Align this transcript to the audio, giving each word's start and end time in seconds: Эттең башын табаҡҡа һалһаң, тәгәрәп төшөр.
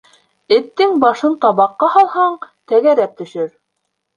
Эттең 0.55 0.95
башын 1.03 1.35
табаҡҡа 1.45 1.91
һалһаң, 1.99 2.41
тәгәрәп 2.73 3.15
төшөр. 3.21 3.53